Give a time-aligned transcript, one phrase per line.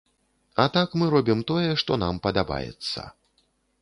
[0.61, 3.07] А так, мы робім тое, што нам падабаецца.